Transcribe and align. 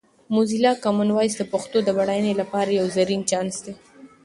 موزیلا 0.33 0.71
کامن 0.83 1.09
وایس 1.13 1.33
د 1.37 1.43
پښتو 1.53 1.77
د 1.83 1.89
بډاینې 1.97 2.33
لپاره 2.41 2.69
یو 2.79 2.85
زرین 2.95 3.21
چانس 3.29 3.55
دی. 3.65 3.73